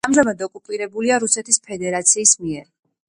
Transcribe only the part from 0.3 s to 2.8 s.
ოკუპირებულია რუსეთის ფედერაციის მიერ.